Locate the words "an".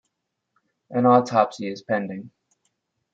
0.89-1.05